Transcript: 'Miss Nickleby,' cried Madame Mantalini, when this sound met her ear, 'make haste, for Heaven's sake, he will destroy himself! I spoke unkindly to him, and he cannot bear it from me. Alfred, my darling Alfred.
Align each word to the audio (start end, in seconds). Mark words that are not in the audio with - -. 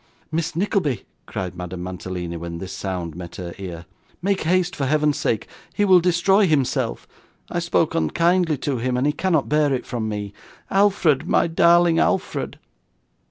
'Miss 0.31 0.55
Nickleby,' 0.55 1.03
cried 1.27 1.55
Madame 1.55 1.83
Mantalini, 1.83 2.35
when 2.35 2.57
this 2.57 2.73
sound 2.73 3.15
met 3.15 3.35
her 3.35 3.53
ear, 3.59 3.85
'make 4.19 4.41
haste, 4.45 4.75
for 4.75 4.87
Heaven's 4.87 5.17
sake, 5.19 5.47
he 5.75 5.85
will 5.85 5.99
destroy 5.99 6.47
himself! 6.47 7.07
I 7.51 7.59
spoke 7.59 7.93
unkindly 7.93 8.57
to 8.57 8.77
him, 8.79 8.97
and 8.97 9.05
he 9.05 9.13
cannot 9.13 9.47
bear 9.47 9.71
it 9.71 9.85
from 9.85 10.09
me. 10.09 10.33
Alfred, 10.71 11.27
my 11.29 11.45
darling 11.45 11.99
Alfred. 11.99 12.57